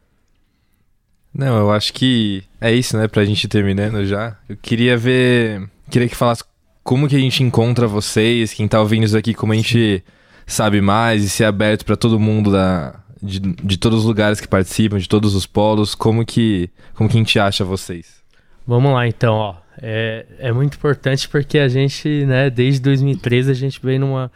[1.36, 3.06] Não, eu acho que é isso, né?
[3.06, 4.36] Pra gente ir terminando já.
[4.48, 5.68] Eu queria ver.
[5.90, 6.42] Queria que falasse
[6.82, 10.02] como que a gente encontra vocês, quem tá ouvindo isso aqui, como a gente
[10.46, 14.46] sabe mais e ser aberto para todo mundo da, de, de todos os lugares que
[14.46, 18.22] participam, de todos os polos, como que, como que a gente acha vocês?
[18.66, 19.56] Vamos lá então, ó.
[19.82, 24.32] É, é muito importante porque a gente, né, desde 2013 a gente veio numa,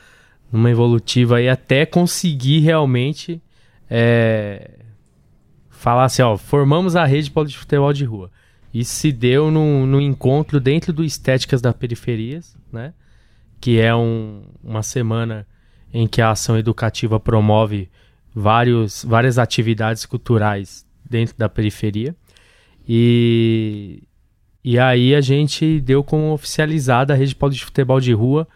[0.53, 3.41] numa evolutiva aí até conseguir realmente
[3.89, 4.71] é,
[5.81, 8.31] falar assim, ó, formamos a rede de futebol de rua.
[8.73, 12.93] Isso se deu no encontro dentro do Estéticas da Periferias, né?
[13.59, 15.47] Que é um, uma semana
[15.93, 17.89] em que a ação educativa promove
[18.35, 22.15] vários, várias atividades culturais dentro da periferia.
[22.87, 24.03] E,
[24.63, 28.47] e aí a gente deu como oficializada a rede de futebol de rua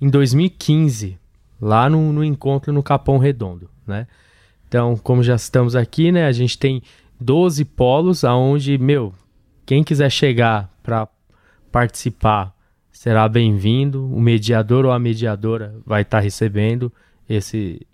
[0.00, 1.18] em 2015,
[1.60, 4.06] lá no, no encontro no Capão Redondo, né?
[4.70, 6.80] Então, como já estamos aqui, né, a gente tem
[7.20, 9.12] 12 polos aonde, meu,
[9.66, 11.08] quem quiser chegar para
[11.72, 12.54] participar
[12.92, 14.06] será bem-vindo.
[14.06, 16.92] O mediador ou a mediadora vai estar tá recebendo
[17.28, 17.84] esse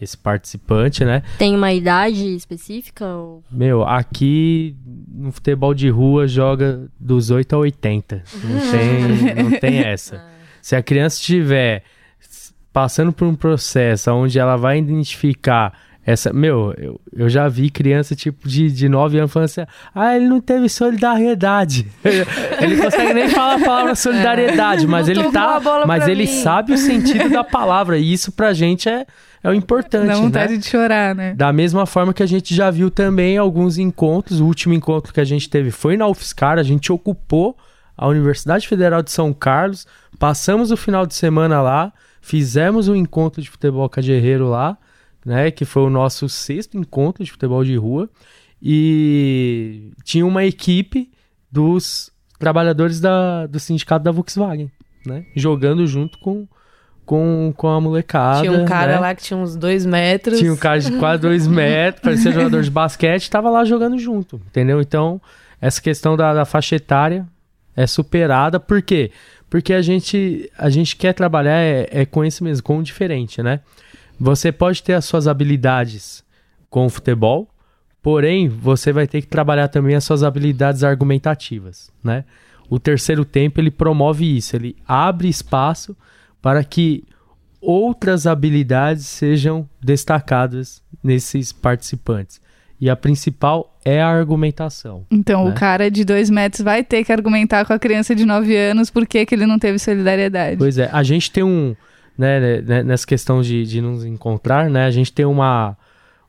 [0.00, 1.22] esse participante, né?
[1.38, 3.06] Tem uma idade específica?
[3.06, 3.44] Ou...
[3.48, 4.76] Meu, aqui
[5.08, 8.24] no futebol de rua joga dos 8 a 80.
[8.42, 10.20] Não tem, não tem essa.
[10.60, 11.84] Se a criança estiver
[12.72, 15.72] passando por um processo onde ela vai identificar
[16.06, 19.62] essa, meu, eu, eu já vi criança tipo de, de 9 anos falando assim:
[19.94, 21.86] ah, ele não teve solidariedade.
[22.60, 24.86] ele não consegue nem falar a palavra solidariedade, é.
[24.86, 25.60] mas ele tá.
[25.86, 26.42] Mas ele mim.
[26.42, 27.96] sabe o sentido da palavra.
[27.96, 29.06] E isso pra gente é,
[29.42, 30.08] é o importante.
[30.08, 30.58] Dá vontade né?
[30.58, 31.34] de chorar, né?
[31.34, 34.40] Da mesma forma que a gente já viu também alguns encontros.
[34.40, 37.56] O último encontro que a gente teve foi na UFSCar, a gente ocupou
[37.96, 39.86] a Universidade Federal de São Carlos,
[40.18, 44.76] passamos o final de semana lá, fizemos um encontro de futebol cajerreiro lá
[45.24, 45.50] né?
[45.50, 48.08] Que foi o nosso sexto encontro de futebol de rua.
[48.62, 51.10] E tinha uma equipe
[51.50, 54.70] dos trabalhadores da, do sindicato da Volkswagen,
[55.06, 55.24] né?
[55.36, 56.46] Jogando junto com,
[57.04, 58.40] com, com a molecada.
[58.40, 59.00] Tinha um cara né?
[59.00, 60.38] lá que tinha uns dois metros.
[60.38, 64.40] Tinha um cara de quase dois metros, parecia jogador de basquete, tava lá jogando junto,
[64.46, 64.80] entendeu?
[64.80, 65.20] Então,
[65.60, 67.26] essa questão da, da faixa etária
[67.76, 68.58] é superada.
[68.58, 69.10] Por quê?
[69.48, 73.42] Porque a gente, a gente quer trabalhar é, é com esse mesmo, com o diferente,
[73.42, 73.60] né?
[74.18, 76.24] Você pode ter as suas habilidades
[76.70, 77.48] com o futebol,
[78.02, 82.24] porém você vai ter que trabalhar também as suas habilidades argumentativas, né?
[82.68, 85.96] O terceiro tempo ele promove isso, ele abre espaço
[86.40, 87.04] para que
[87.60, 92.40] outras habilidades sejam destacadas nesses participantes.
[92.80, 95.06] E a principal é a argumentação.
[95.10, 95.50] Então, né?
[95.50, 98.90] o cara de dois metros vai ter que argumentar com a criança de nove anos
[98.90, 100.56] por que ele não teve solidariedade.
[100.58, 101.74] Pois é, a gente tem um,
[102.16, 104.86] né, né, né, nessa questão de, de nos encontrar, né?
[104.86, 105.76] A gente tem uma,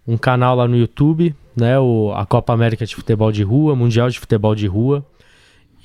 [0.07, 1.79] um canal lá no YouTube, né?
[1.79, 5.05] O, a Copa América de Futebol de Rua, Mundial de Futebol de Rua.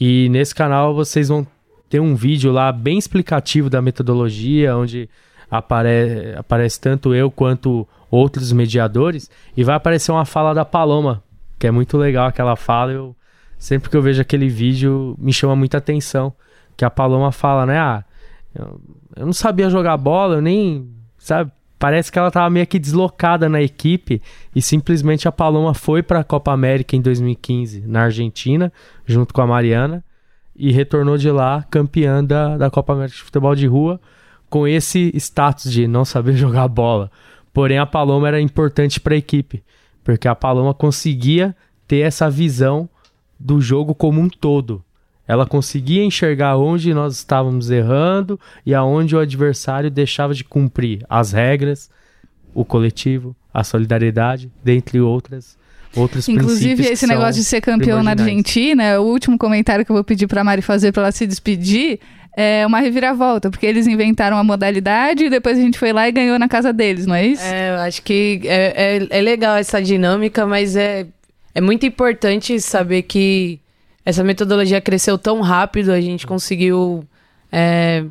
[0.01, 1.47] E nesse canal vocês vão
[1.89, 5.09] ter um vídeo lá bem explicativo da metodologia, onde
[5.51, 9.31] apare, aparece tanto eu quanto outros mediadores.
[9.57, 11.23] E vai aparecer uma fala da Paloma,
[11.59, 12.93] que é muito legal aquela fala.
[12.93, 13.15] Eu,
[13.59, 16.33] sempre que eu vejo aquele vídeo, me chama muita atenção.
[16.77, 17.79] Que a Paloma fala, né?
[17.79, 18.05] Ah,
[18.55, 18.81] eu,
[19.17, 20.89] eu não sabia jogar bola, eu nem.
[21.19, 21.51] Sabe?
[21.79, 24.21] Parece que ela tava meio que deslocada na equipe
[24.55, 28.71] e simplesmente a Paloma foi para a Copa América em 2015 na Argentina,
[29.07, 30.05] junto com a Mariana,
[30.55, 33.99] e retornou de lá campeã da, da Copa América de Futebol de Rua
[34.51, 37.11] com esse status de não saber jogar bola.
[37.51, 39.65] Porém, a Paloma era importante para a equipe,
[40.05, 41.57] porque a Paloma conseguia
[41.89, 42.89] ter essa visão
[43.39, 44.85] do jogo como um todo.
[45.31, 51.31] Ela conseguia enxergar onde nós estávamos errando e aonde o adversário deixava de cumprir as
[51.31, 51.89] regras,
[52.53, 55.57] o coletivo, a solidariedade, dentre outras
[55.95, 60.03] outros Inclusive, esse negócio de ser campeão na Argentina, o último comentário que eu vou
[60.03, 62.01] pedir para a Mari fazer para ela se despedir
[62.37, 66.13] é uma reviravolta, porque eles inventaram a modalidade e depois a gente foi lá e
[66.13, 67.45] ganhou na casa deles, não é isso?
[67.45, 71.07] É, eu acho que é, é, é legal essa dinâmica, mas é,
[71.55, 73.61] é muito importante saber que
[74.11, 77.05] essa metodologia cresceu tão rápido, a gente conseguiu
[77.51, 78.05] é,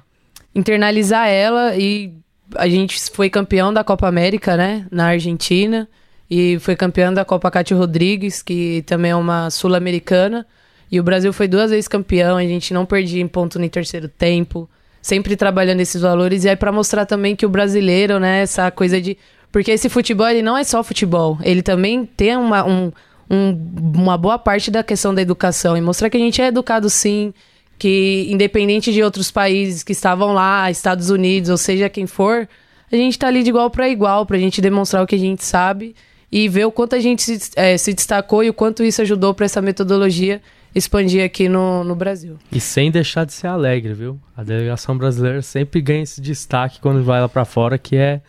[0.55, 2.13] internalizar ela e
[2.55, 5.87] a gente foi campeão da Copa América, né, na Argentina,
[6.29, 10.45] e foi campeão da Copa Cátia Rodrigues, que também é uma sul-americana.
[10.91, 14.07] E o Brasil foi duas vezes campeão, a gente não perdia em ponto no terceiro
[14.07, 14.69] tempo,
[15.01, 16.45] sempre trabalhando esses valores.
[16.45, 19.17] E aí para mostrar também que o brasileiro, né, essa coisa de
[19.51, 22.91] porque esse futebol ele não é só futebol, ele também tem uma, um,
[23.29, 23.51] um,
[23.95, 27.33] uma boa parte da questão da educação e mostrar que a gente é educado sim,
[27.77, 32.47] que independente de outros países que estavam lá, Estados Unidos, ou seja quem for,
[32.91, 35.43] a gente tá ali de igual para igual, pra gente demonstrar o que a gente
[35.43, 35.95] sabe
[36.31, 39.33] e ver o quanto a gente se, é, se destacou e o quanto isso ajudou
[39.33, 40.41] para essa metodologia
[40.73, 42.37] expandir aqui no, no Brasil.
[42.51, 44.19] E sem deixar de ser alegre, viu?
[44.35, 48.21] A delegação brasileira sempre ganha esse destaque quando vai lá para fora, que é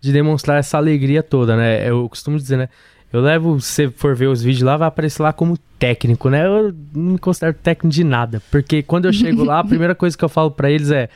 [0.00, 1.88] de demonstrar essa alegria toda, né?
[1.88, 2.68] Eu costumo dizer, né?
[3.12, 6.46] Eu levo, se você for ver os vídeos lá, vai aparecer lá como técnico, né?
[6.46, 10.16] Eu não me considero técnico de nada, porque quando eu chego lá, a primeira coisa
[10.16, 11.08] que eu falo para eles é: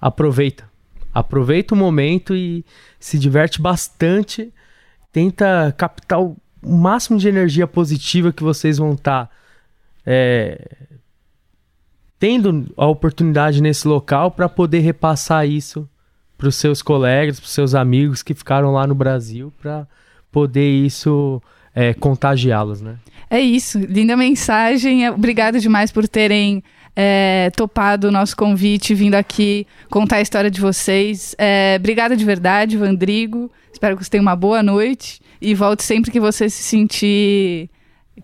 [0.00, 0.64] aproveita.
[1.12, 2.64] Aproveita o momento e
[2.98, 4.52] se diverte bastante.
[5.12, 9.30] Tenta captar o máximo de energia positiva que vocês vão estar tá,
[10.04, 10.76] é,
[12.18, 15.88] tendo a oportunidade nesse local para poder repassar isso
[16.36, 19.86] para os seus colegas, para os seus amigos que ficaram lá no Brasil, para
[20.34, 21.40] poder isso
[21.72, 22.96] é, contagiá-los, né?
[23.30, 25.08] É isso, linda mensagem.
[25.08, 26.62] Obrigado demais por terem
[26.96, 31.36] é, topado o nosso convite, vindo aqui contar a história de vocês.
[31.38, 33.50] É, obrigada de verdade, Vandrigo.
[33.72, 37.70] Espero que você tenha uma boa noite e volte sempre que você se sentir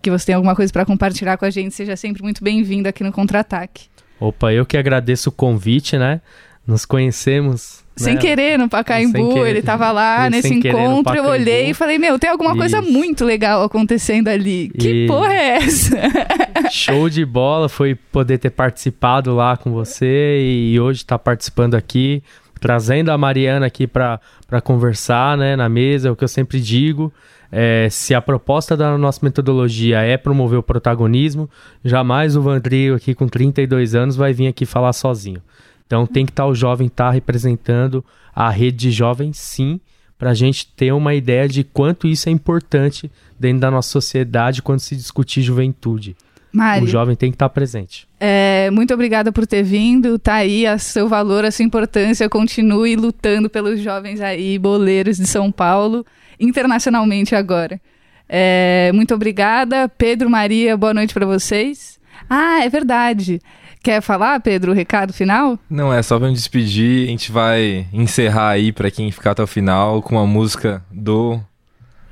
[0.01, 1.73] que você tem alguma coisa para compartilhar com a gente.
[1.73, 3.85] Seja sempre muito bem-vindo aqui no Contra-Ataque.
[4.19, 6.21] Opa, eu que agradeço o convite, né?
[6.67, 8.21] Nos conhecemos sem né?
[8.21, 12.51] querer no Pacaembu, ele tava lá nesse encontro, eu olhei e falei, meu, tem alguma
[12.51, 12.59] Isso.
[12.59, 14.69] coisa muito legal acontecendo ali.
[14.69, 15.97] Que porra é essa?
[16.71, 22.23] Show de bola, foi poder ter participado lá com você e hoje tá participando aqui,
[22.59, 24.19] trazendo a Mariana aqui para
[24.63, 27.11] conversar, né, na mesa, é o que eu sempre digo.
[27.51, 31.49] É, se a proposta da nossa metodologia é promover o protagonismo,
[31.83, 35.41] jamais o Vandrio aqui com 32 anos vai vir aqui falar sozinho.
[35.91, 38.01] Então tem que estar tá o jovem estar tá representando
[38.33, 39.77] a rede de jovens, sim,
[40.17, 44.61] para a gente ter uma ideia de quanto isso é importante dentro da nossa sociedade
[44.61, 46.15] quando se discutir juventude.
[46.53, 48.07] Mário, o jovem tem que estar tá presente.
[48.21, 50.17] É, muito obrigada por ter vindo.
[50.17, 52.29] Tá aí a seu valor, a sua importância.
[52.29, 56.05] Continue lutando pelos jovens aí, boleiros de São Paulo,
[56.39, 57.81] internacionalmente agora.
[58.29, 59.89] É, muito obrigada.
[59.89, 61.99] Pedro, Maria, boa noite para vocês.
[62.29, 63.41] Ah, é verdade.
[63.83, 65.57] Quer falar, Pedro, o recado final?
[65.69, 67.07] Não, é só pra me despedir.
[67.07, 71.39] A gente vai encerrar aí para quem ficar até o final com uma música do.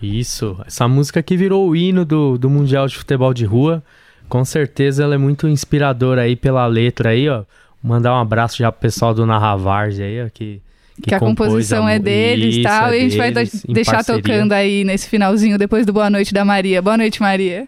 [0.01, 3.84] Isso, essa música que virou o hino do, do Mundial de Futebol de Rua.
[4.28, 7.43] Com certeza ela é muito inspiradora aí pela letra aí, ó.
[7.84, 10.61] Mandar um abraço já pro pessoal do Narravars aí, ó, que
[11.01, 11.93] que, que a composição a...
[11.93, 12.91] é deles e tal.
[12.91, 13.32] É e a gente vai
[13.70, 16.82] deixar tocando aí nesse finalzinho depois do Boa Noite da Maria.
[16.82, 17.67] Boa noite, Maria.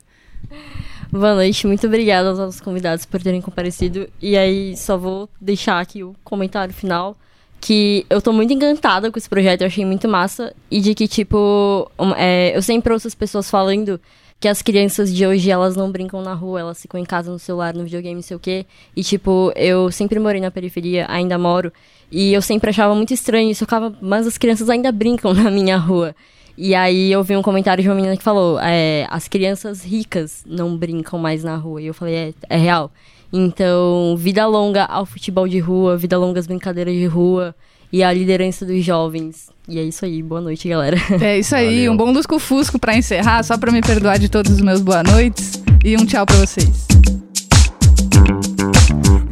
[1.11, 4.07] Boa noite, muito obrigada aos nossos convidados por terem comparecido.
[4.21, 7.17] E aí, só vou deixar aqui o comentário final.
[7.59, 10.55] Que eu tô muito encantada com esse projeto, eu achei muito massa.
[10.71, 13.99] E de que, tipo, é, eu sempre ouço as pessoas falando
[14.39, 17.37] que as crianças de hoje, elas não brincam na rua, elas ficam em casa no
[17.37, 18.65] celular, no videogame, não sei o quê.
[18.95, 21.73] E, tipo, eu sempre morei na periferia, ainda moro.
[22.09, 23.65] E eu sempre achava muito estranho isso,
[24.01, 26.15] mas as crianças ainda brincam na minha rua.
[26.63, 30.43] E aí eu vi um comentário de uma menina que falou: é, as crianças ricas
[30.45, 31.81] não brincam mais na rua.
[31.81, 32.91] E eu falei: é, é real.
[33.33, 37.55] Então, vida longa ao futebol de rua, vida longa às brincadeiras de rua
[37.91, 39.49] e a liderança dos jovens.
[39.67, 40.97] E é isso aí, boa noite, galera.
[41.19, 41.93] É isso aí, Valeu.
[41.93, 45.63] um bom lusco-fusco pra encerrar, só pra me perdoar de todos os meus boa noites.
[45.83, 46.87] E um tchau pra vocês.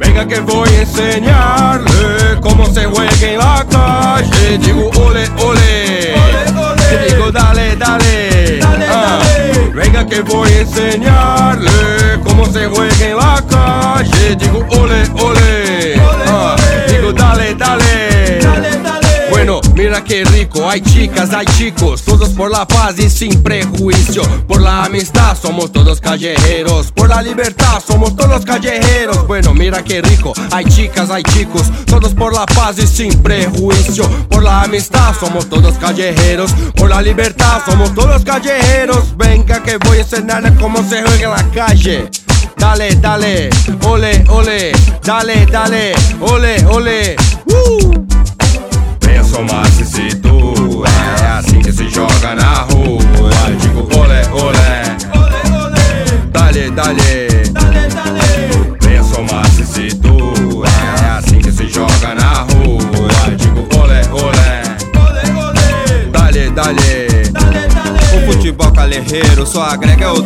[0.00, 4.58] Venga que voy a enseñarle cómo se juega en la calle.
[4.58, 6.14] Digo ole, ole.
[6.14, 6.49] ole,
[6.96, 7.08] ole.
[7.08, 8.58] digo dale, dale.
[8.58, 9.18] dale, ah.
[9.18, 9.70] dale.
[9.74, 14.36] Venga que voy a enseñarle cómo se juega en la calle.
[14.36, 16.00] Digo ole, ole.
[16.00, 16.56] ole ah.
[16.88, 18.38] Digo dale, dale.
[18.42, 18.99] dale, dale.
[19.30, 24.22] Bueno, mira que rico, hay chicas, hay chicos, todos por la paz y sin prejuicio.
[24.46, 29.26] Por la amistad somos todos callejeros, por la libertad somos todos callejeros.
[29.28, 34.08] Bueno, mira que rico, hay chicas, hay chicos, todos por la paz y sin prejuicio.
[34.28, 39.16] Por la amistad somos todos callejeros, por la libertad somos todos callejeros.
[39.16, 42.10] Venga que voy a enseñarle cómo se juega en la calle.
[42.56, 43.48] Dale, dale,
[43.86, 44.72] ole, ole,
[45.02, 47.16] dale, dale, ole, ole.
[47.46, 48.19] Uh!
[49.30, 51.38] Somar-se se tu É.
[51.38, 53.00] Assim que se joga na rua.
[53.60, 54.96] Digo olé, olé.
[56.32, 57.19] Dale, dale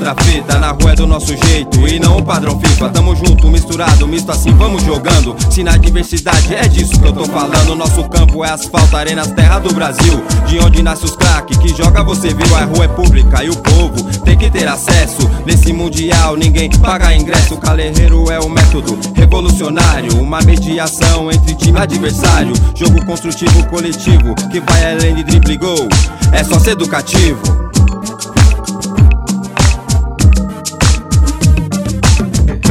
[0.05, 0.59] outra fita.
[0.59, 2.91] Na rua é do nosso jeito e não o padrão FIFA.
[2.91, 5.35] Tamo junto, misturado, misto assim, vamos jogando.
[5.51, 7.75] Se na diversidade é disso que eu tô falando.
[7.75, 10.23] Nosso campo é asfalto, arenas, terra do Brasil.
[10.47, 12.55] De onde nasce os craques que joga você viu.
[12.55, 15.29] A rua é pública e o povo tem que ter acesso.
[15.47, 17.57] Nesse mundial ninguém paga ingresso.
[17.57, 20.21] Calerreiro é o método revolucionário.
[20.21, 22.53] Uma mediação entre time adversário.
[22.75, 25.89] Jogo construtivo coletivo que vai além de drible gol.
[26.33, 27.64] É só ser educativo.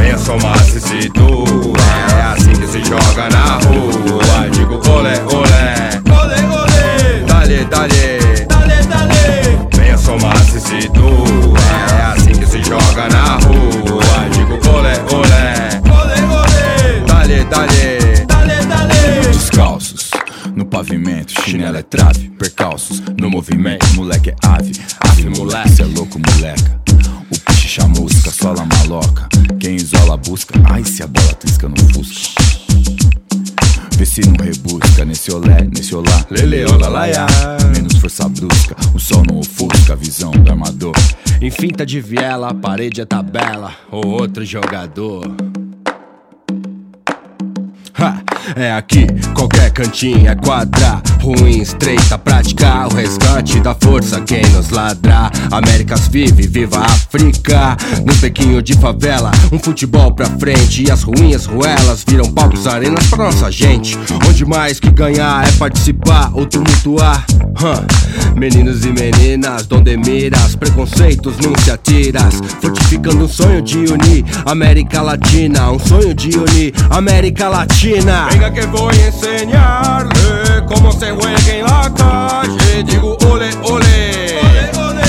[0.04, 1.78] Venha somar se situa.
[2.14, 4.50] É assim que se joga na rua.
[4.52, 6.02] Digo olé, olé.
[6.12, 7.24] Olé, olé.
[7.26, 8.46] Dale, dale.
[8.50, 9.70] Dale, dale.
[9.74, 11.58] Venha somar se situa.
[11.98, 14.04] É assim que se joga na rua.
[14.34, 15.82] Digo olé, olé.
[15.90, 17.04] Olé, olé.
[17.08, 18.26] Dale, dale.
[18.28, 19.28] Dale, dale.
[19.32, 20.12] Descalços
[20.54, 25.86] no pavimento, chinelo é trave, percalços no movimento, moleque é ave, ave moleque, cê é
[25.86, 26.82] louco moleca.
[27.32, 29.28] O piche chamusca, sola maloca,
[29.64, 32.44] quem isola busca, ai se a bola trisca no fusca.
[33.96, 37.26] Vê se não rebusca nesse olé, nesse olá, lele, olá, laia.
[37.74, 40.92] Menos força brusca, o sol não ofusca a visão do armador.
[41.42, 45.34] Em finta de viela, a parede é tabela, ou outro jogador.
[48.56, 51.02] É aqui, qualquer cantinho é quadra.
[51.22, 57.78] Ruim, estreita, praticar o resgate da força Quem nos ladra, Américas vive, viva a África.
[58.06, 60.84] No bequinho de favela, um futebol pra frente.
[60.84, 63.98] E as ruínas, ruelas, viram palcos, arenas pra nossa gente.
[64.28, 67.26] Onde mais que ganhar é participar ou tumultuar.
[67.60, 68.14] Huh.
[68.36, 75.02] Meninos e meninas, donde miras Preconceitos nem se atiras Fortificando um sonho de unir América
[75.02, 81.40] Latina Um sonho de unir América Latina Venga que voy a enseñarle cómo se juega
[81.48, 82.84] en la calle.
[82.84, 84.38] Digo ole, ole.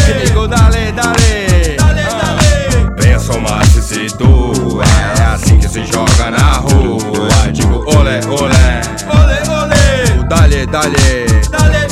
[0.08, 1.76] Y digo dale, dale.
[2.96, 4.84] Venha somar se situa.
[5.18, 7.50] É assim que se joga na rua.
[7.52, 8.82] Digo ole, ole.
[10.28, 11.26] Dale, dale.
[11.50, 11.83] Dale, dale.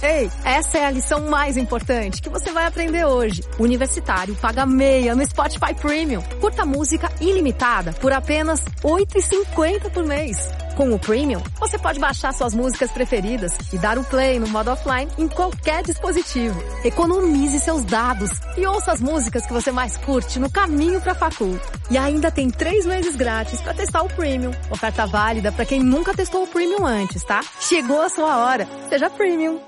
[0.00, 3.42] Ei, essa é a lição mais importante que você vai aprender hoje.
[3.58, 6.22] Universitário paga meia no Spotify Premium.
[6.40, 10.48] Curta música ilimitada por apenas R$ 8,50 por mês.
[10.76, 14.70] Com o Premium, você pode baixar suas músicas preferidas e dar o play no modo
[14.70, 16.62] offline em qualquer dispositivo.
[16.84, 21.16] Economize seus dados e ouça as músicas que você mais curte no caminho para a
[21.16, 21.58] facul.
[21.90, 24.52] E ainda tem três meses grátis para testar o Premium.
[24.70, 27.40] Oferta válida para quem nunca testou o Premium antes, tá?
[27.58, 28.68] Chegou a sua hora.
[28.88, 29.67] Seja Premium.